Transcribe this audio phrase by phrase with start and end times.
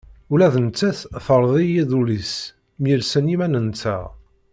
[0.33, 2.33] Ula d nettat teldi-yi-d ul-is,
[2.81, 4.03] myelsen yimanen-nteɣ.